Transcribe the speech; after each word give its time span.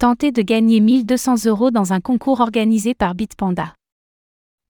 Tentez 0.00 0.32
de 0.32 0.40
gagner 0.40 0.80
1200 0.80 1.44
euros 1.44 1.70
dans 1.70 1.92
un 1.92 2.00
concours 2.00 2.40
organisé 2.40 2.94
par 2.94 3.14
Bitpanda. 3.14 3.74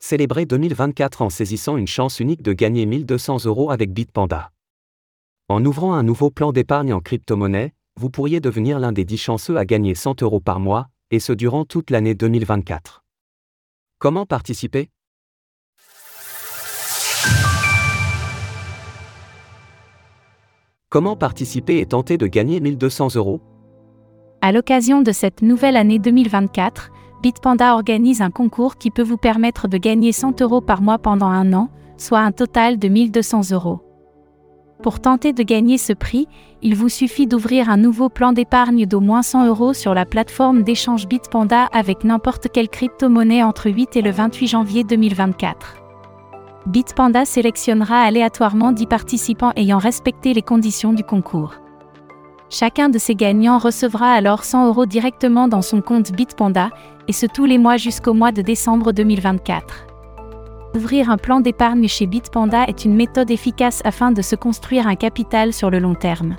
Célébrez 0.00 0.45
2024 0.45 1.22
en 1.22 1.30
saisissant 1.30 1.76
une 1.76 1.87
chance 1.87 2.18
unique 2.18 2.42
de 2.42 2.53
gagner 2.53 2.84
1200 2.84 3.45
euros 3.45 3.71
avec 3.71 3.93
Bitpanda. 3.93 4.51
En 5.48 5.64
ouvrant 5.64 5.95
un 5.95 6.03
nouveau 6.03 6.32
plan 6.32 6.51
d'épargne 6.51 6.93
en 6.93 6.98
crypto-monnaie, 6.98 7.74
vous 7.95 8.11
pourriez 8.11 8.40
devenir 8.40 8.80
l'un 8.80 8.90
des 8.90 9.04
10 9.04 9.19
chanceux 9.19 9.56
à 9.56 9.64
gagner 9.64 9.95
100 9.95 10.21
euros 10.24 10.40
par 10.40 10.58
mois, 10.58 10.88
et 11.12 11.21
ce 11.21 11.33
durant 11.33 11.65
toute 11.65 11.91
l'année 11.91 12.17
2024. 12.17 13.05
Comment 14.01 14.27
participer? 14.27 14.91
Comment 20.89 21.15
participer 21.15 21.79
et 21.79 21.87
tenter 21.87 22.19
de 22.19 22.27
gagner 22.27 22.59
1200 22.59 23.15
euros? 23.15 23.41
À 24.43 24.52
l'occasion 24.52 25.02
de 25.02 25.12
cette 25.12 25.43
nouvelle 25.43 25.77
année 25.77 25.98
2024, 25.98 26.91
Bitpanda 27.23 27.74
organise 27.74 28.23
un 28.23 28.30
concours 28.30 28.78
qui 28.78 28.91
peut 28.91 29.02
vous 29.02 29.19
permettre 29.19 29.69
de 29.69 29.77
gagner 29.77 30.12
100 30.12 30.41
euros 30.41 30.62
par 30.62 30.80
mois 30.80 30.96
pendant 30.96 31.27
un 31.27 31.52
an, 31.52 31.69
soit 31.98 32.20
un 32.20 32.32
total 32.32 32.79
de 32.79 32.88
1200 32.88 33.51
euros. 33.52 33.80
Pour 34.82 35.01
tenter 35.01 35.34
de 35.34 35.42
gagner 35.42 35.77
ce 35.77 35.92
prix, 35.92 36.27
il 36.62 36.74
vous 36.74 36.88
suffit 36.88 37.27
d'ouvrir 37.27 37.68
un 37.68 37.77
nouveau 37.77 38.09
plan 38.09 38.32
d'épargne 38.32 38.87
d'au 38.87 39.01
moins 39.01 39.20
100 39.20 39.46
euros 39.46 39.74
sur 39.74 39.92
la 39.92 40.06
plateforme 40.06 40.62
d'échange 40.62 41.07
Bitpanda 41.07 41.66
avec 41.74 42.02
n'importe 42.02 42.48
quelle 42.51 42.70
crypto-monnaie 42.70 43.43
entre 43.43 43.70
8 43.70 43.96
et 43.96 44.02
le 44.02 44.10
28 44.10 44.46
janvier 44.46 44.84
2024. 44.84 45.77
Bitpanda 46.65 47.27
sélectionnera 47.27 48.01
aléatoirement 48.01 48.73
10 48.73 48.87
participants 48.87 49.52
ayant 49.57 49.79
respecté 49.79 50.32
les 50.32 50.41
conditions 50.41 50.95
du 50.95 51.04
concours. 51.04 51.57
Chacun 52.52 52.88
de 52.88 52.98
ces 52.98 53.14
gagnants 53.14 53.59
recevra 53.59 54.12
alors 54.12 54.42
100 54.42 54.66
euros 54.66 54.84
directement 54.84 55.46
dans 55.46 55.62
son 55.62 55.80
compte 55.80 56.10
Bitpanda, 56.10 56.70
et 57.06 57.12
ce 57.12 57.26
tous 57.26 57.45
les 57.45 57.59
mois 57.59 57.76
jusqu'au 57.76 58.12
mois 58.12 58.32
de 58.32 58.42
décembre 58.42 58.90
2024. 58.90 59.87
Ouvrir 60.74 61.10
un 61.10 61.16
plan 61.16 61.40
d'épargne 61.40 61.87
chez 61.87 62.07
Bitpanda 62.07 62.65
est 62.65 62.84
une 62.84 62.96
méthode 62.96 63.30
efficace 63.30 63.82
afin 63.84 64.10
de 64.10 64.20
se 64.20 64.34
construire 64.34 64.88
un 64.88 64.97
capital 64.97 65.53
sur 65.53 65.70
le 65.70 65.78
long 65.78 65.94
terme. 65.94 66.37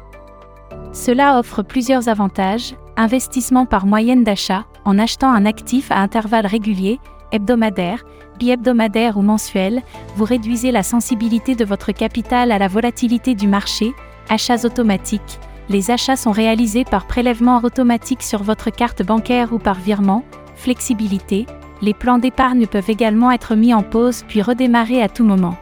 Cela 0.92 1.40
offre 1.40 1.64
plusieurs 1.64 2.10
avantages, 2.10 2.76
investissement 2.98 3.66
par 3.66 3.86
moyenne 3.86 4.26
d'achat, 4.26 4.66
en 4.84 5.00
achetant 5.00 5.32
un 5.32 5.46
actif 5.46 5.94
à 5.94 6.00
intervalles 6.00 6.46
réguliers, 6.46 7.00
hebdomadaires, 7.32 8.04
bi-hebdomadaires 8.38 9.18
ou 9.18 9.22
mensuels, 9.22 9.82
vous 10.18 10.26
réduisez 10.26 10.74
la 10.74 10.84
sensibilité 10.84 11.56
de 11.56 11.64
votre 11.64 11.94
capital 11.94 12.52
à 12.52 12.58
la 12.58 12.68
volatilité 12.68 13.34
du 13.34 13.48
marché, 13.48 13.94
achats 14.30 14.66
automatiques, 14.66 15.40
les 15.70 15.92
achats 15.92 16.16
sont 16.16 16.32
réalisés 16.32 16.84
par 16.84 17.06
prélèvement 17.08 17.60
automatique 17.64 18.24
sur 18.24 18.44
votre 18.44 18.70
carte 18.70 19.04
bancaire 19.04 19.54
ou 19.54 19.60
par 19.60 19.80
virement, 19.80 20.24
flexibilité, 20.56 21.46
les 21.82 21.94
plans 21.94 22.20
d'épargne 22.20 22.68
peuvent 22.68 22.90
également 22.90 23.32
être 23.32 23.56
mis 23.56 23.74
en 23.74 23.84
pause 23.84 24.24
puis 24.28 24.42
redémarrer 24.42 25.02
à 25.02 25.10
tout 25.10 25.24
moment. 25.24 25.58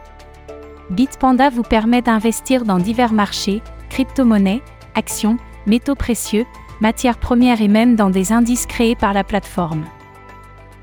Bitpanda 0.90 1.50
vous 1.50 1.62
permet 1.62 2.02
d'investir 2.02 2.64
dans 2.64 2.78
divers 2.78 3.12
marchés, 3.12 3.62
crypto-monnaies, 3.88 4.62
actions, 4.94 5.38
métaux 5.66 5.94
précieux, 5.94 6.46
matières 6.80 7.18
premières 7.18 7.62
et 7.62 7.68
même 7.68 7.94
dans 7.94 8.10
des 8.10 8.32
indices 8.32 8.66
créés 8.66 8.96
par 8.96 9.12
la 9.12 9.24
plateforme. 9.24 9.84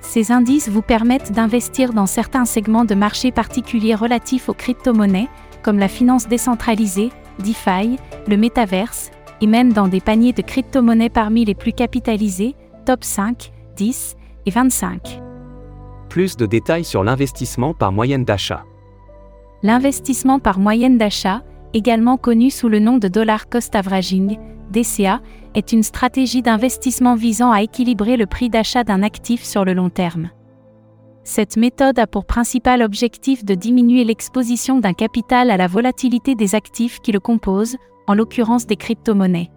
Ces 0.01 0.31
indices 0.31 0.69
vous 0.69 0.81
permettent 0.81 1.33
d'investir 1.33 1.91
dans 1.91 2.05
certains 2.05 2.45
segments 2.45 2.85
de 2.85 2.95
marché 2.95 3.31
particuliers 3.31 3.95
relatifs 3.95 4.47
aux 4.47 4.53
crypto-monnaies, 4.53 5.27
comme 5.63 5.79
la 5.79 5.89
finance 5.89 6.27
décentralisée, 6.27 7.11
DeFi, 7.39 7.97
le 8.27 8.37
métaverse, 8.37 9.11
et 9.41 9.47
même 9.47 9.73
dans 9.73 9.87
des 9.87 10.01
paniers 10.01 10.33
de 10.33 10.41
crypto-monnaies 10.41 11.09
parmi 11.09 11.45
les 11.45 11.55
plus 11.55 11.73
capitalisés, 11.73 12.55
top 12.85 13.03
5, 13.03 13.51
10 13.75 14.15
et 14.45 14.51
25. 14.51 15.21
Plus 16.09 16.37
de 16.37 16.45
détails 16.45 16.85
sur 16.85 17.03
l'investissement 17.03 17.73
par 17.73 17.91
moyenne 17.91 18.25
d'achat. 18.25 18.63
L'investissement 19.63 20.39
par 20.39 20.59
moyenne 20.59 20.97
d'achat, 20.97 21.41
également 21.73 22.17
connu 22.17 22.49
sous 22.49 22.69
le 22.69 22.79
nom 22.79 22.97
de 22.97 23.07
dollar 23.07 23.49
cost 23.49 23.75
averaging, 23.75 24.37
DCA, 24.71 25.21
est 25.55 25.71
une 25.71 25.83
stratégie 25.83 26.41
d'investissement 26.41 27.15
visant 27.15 27.51
à 27.51 27.61
équilibrer 27.61 28.17
le 28.17 28.25
prix 28.25 28.49
d'achat 28.49 28.83
d'un 28.83 29.03
actif 29.03 29.43
sur 29.43 29.65
le 29.65 29.73
long 29.73 29.89
terme. 29.89 30.29
Cette 31.29 31.57
méthode 31.57 31.99
a 31.99 32.07
pour 32.07 32.23
principal 32.23 32.81
objectif 32.81 33.43
de 33.43 33.53
diminuer 33.53 34.05
l'exposition 34.05 34.79
d'un 34.79 34.93
capital 34.93 35.51
à 35.51 35.57
la 35.57 35.67
volatilité 35.67 36.35
des 36.35 36.55
actifs 36.55 37.01
qui 37.01 37.11
le 37.11 37.19
composent, 37.19 37.75
en 38.07 38.13
l'occurrence 38.13 38.65
des 38.65 38.77
crypto-monnaies. 38.77 39.51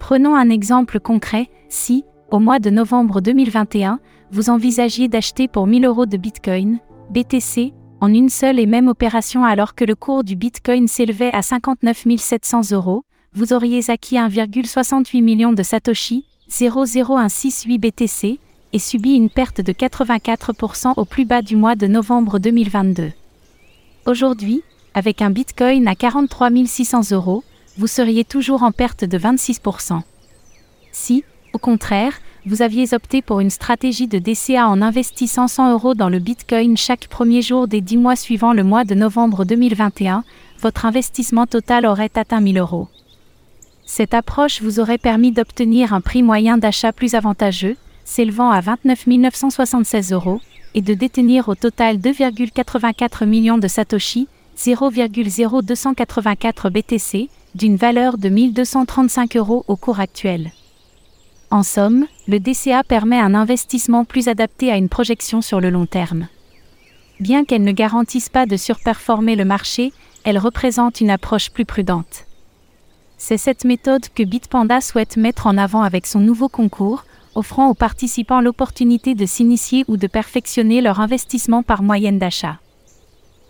Prenons 0.00 0.34
un 0.34 0.50
exemple 0.50 0.98
concret, 0.98 1.48
si, 1.68 2.04
au 2.32 2.40
mois 2.40 2.58
de 2.58 2.68
novembre 2.68 3.20
2021, 3.20 4.00
vous 4.32 4.50
envisagiez 4.50 5.06
d'acheter 5.06 5.46
pour 5.46 5.68
1000 5.68 5.84
euros 5.84 6.04
de 6.04 6.16
Bitcoin, 6.16 6.80
BTC, 7.10 7.72
en 8.00 8.12
une 8.12 8.28
seule 8.28 8.58
et 8.58 8.66
même 8.66 8.88
opération 8.88 9.44
alors 9.44 9.76
que 9.76 9.84
le 9.84 9.94
cours 9.94 10.24
du 10.24 10.34
Bitcoin 10.34 10.88
s'élevait 10.88 11.32
à 11.32 11.42
59 11.42 12.06
700 12.18 12.72
euros, 12.72 13.04
vous 13.34 13.52
auriez 13.52 13.88
acquis 13.88 14.16
1,68 14.16 15.22
million 15.22 15.52
de 15.52 15.62
Satoshi, 15.62 16.26
00168 16.48 17.78
BTC, 17.78 18.40
et 18.72 18.78
subi 18.78 19.14
une 19.14 19.30
perte 19.30 19.60
de 19.60 19.72
84% 19.72 20.94
au 20.96 21.04
plus 21.04 21.24
bas 21.24 21.42
du 21.42 21.56
mois 21.56 21.74
de 21.74 21.86
novembre 21.86 22.38
2022. 22.38 23.12
Aujourd'hui, 24.06 24.62
avec 24.94 25.22
un 25.22 25.30
Bitcoin 25.30 25.86
à 25.88 25.94
43 25.94 26.50
600 26.66 27.12
euros, 27.12 27.44
vous 27.78 27.86
seriez 27.86 28.24
toujours 28.24 28.62
en 28.62 28.72
perte 28.72 29.04
de 29.04 29.18
26%. 29.18 30.02
Si, 30.90 31.24
au 31.52 31.58
contraire, 31.58 32.14
vous 32.44 32.62
aviez 32.62 32.92
opté 32.92 33.22
pour 33.22 33.40
une 33.40 33.50
stratégie 33.50 34.08
de 34.08 34.18
DCA 34.18 34.66
en 34.68 34.82
investissant 34.82 35.46
100 35.46 35.72
euros 35.72 35.94
dans 35.94 36.08
le 36.08 36.18
Bitcoin 36.18 36.76
chaque 36.76 37.06
premier 37.06 37.40
jour 37.40 37.68
des 37.68 37.80
10 37.80 37.96
mois 37.98 38.16
suivant 38.16 38.52
le 38.52 38.64
mois 38.64 38.84
de 38.84 38.94
novembre 38.94 39.44
2021, 39.44 40.24
votre 40.60 40.84
investissement 40.84 41.46
total 41.46 41.86
aurait 41.86 42.10
atteint 42.16 42.40
1000 42.40 42.58
euros. 42.58 42.88
Cette 43.84 44.14
approche 44.14 44.62
vous 44.62 44.80
aurait 44.80 44.98
permis 44.98 45.32
d'obtenir 45.32 45.92
un 45.94 46.00
prix 46.00 46.22
moyen 46.22 46.58
d'achat 46.58 46.92
plus 46.92 47.14
avantageux, 47.14 47.76
s'élevant 48.04 48.50
à 48.50 48.60
29 48.60 49.06
976 49.06 50.12
euros, 50.12 50.40
et 50.74 50.82
de 50.82 50.94
détenir 50.94 51.48
au 51.48 51.54
total 51.54 51.98
2,84 51.98 53.26
millions 53.26 53.58
de 53.58 53.68
Satoshi, 53.68 54.26
0,0284 54.56 56.70
BTC, 56.70 57.28
d'une 57.54 57.76
valeur 57.76 58.18
de 58.18 58.28
1235 58.28 59.36
euros 59.36 59.64
au 59.68 59.76
cours 59.76 60.00
actuel. 60.00 60.50
En 61.50 61.62
somme, 61.62 62.06
le 62.28 62.40
DCA 62.40 62.82
permet 62.82 63.18
un 63.18 63.34
investissement 63.34 64.06
plus 64.06 64.28
adapté 64.28 64.72
à 64.72 64.76
une 64.76 64.88
projection 64.88 65.42
sur 65.42 65.60
le 65.60 65.68
long 65.68 65.84
terme. 65.84 66.28
Bien 67.20 67.44
qu'elle 67.44 67.62
ne 67.62 67.72
garantisse 67.72 68.30
pas 68.30 68.46
de 68.46 68.56
surperformer 68.56 69.36
le 69.36 69.44
marché, 69.44 69.92
elle 70.24 70.38
représente 70.38 71.00
une 71.00 71.10
approche 71.10 71.50
plus 71.50 71.66
prudente. 71.66 72.24
C'est 73.18 73.36
cette 73.36 73.64
méthode 73.64 74.08
que 74.14 74.22
Bitpanda 74.22 74.80
souhaite 74.80 75.16
mettre 75.16 75.46
en 75.46 75.58
avant 75.58 75.82
avec 75.82 76.06
son 76.06 76.20
nouveau 76.20 76.48
concours, 76.48 77.04
offrant 77.34 77.68
aux 77.68 77.74
participants 77.74 78.40
l'opportunité 78.40 79.14
de 79.14 79.26
s'initier 79.26 79.84
ou 79.88 79.96
de 79.96 80.06
perfectionner 80.06 80.80
leur 80.80 81.00
investissement 81.00 81.62
par 81.62 81.82
moyenne 81.82 82.18
d'achat. 82.18 82.58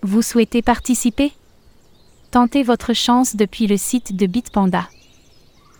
Vous 0.02 0.22
souhaitez 0.22 0.62
participer? 0.62 1.32
Tentez 2.30 2.62
votre 2.62 2.94
chance 2.94 3.36
depuis 3.36 3.66
le 3.66 3.76
site 3.76 4.16
de 4.16 4.26
Bitpanda. 4.26 4.88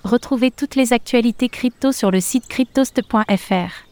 Retrouvez 0.04 0.50
toutes 0.50 0.74
les 0.74 0.92
actualités 0.92 1.48
crypto 1.48 1.92
sur 1.92 2.10
le 2.10 2.20
site 2.20 2.46
cryptost.fr. 2.48 3.86